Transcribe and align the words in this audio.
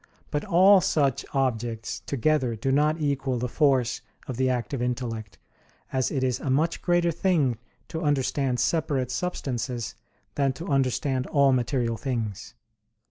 But 0.31 0.43
all 0.45 0.81
such 0.81 1.23
objects 1.31 1.99
together 1.99 2.55
do 2.55 2.71
not 2.71 2.99
equal 2.99 3.37
the 3.37 3.47
force 3.47 4.01
of 4.25 4.35
the 4.37 4.49
active 4.49 4.81
intellect, 4.81 5.37
as 5.93 6.09
it 6.09 6.23
is 6.23 6.39
a 6.39 6.49
much 6.49 6.81
greater 6.81 7.11
thing 7.11 7.59
to 7.89 8.01
understand 8.01 8.59
separate 8.59 9.11
substances 9.11 9.93
than 10.33 10.53
to 10.53 10.65
understand 10.69 11.27
all 11.27 11.53
material 11.53 11.97
things. 11.97 12.55